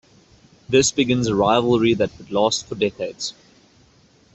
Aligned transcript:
This 0.67 0.91
begins 0.91 1.27
a 1.27 1.35
rivalry 1.35 1.93
that 1.93 2.09
would 2.17 2.31
last 2.31 2.65
for 2.65 2.73
decades. 2.73 3.35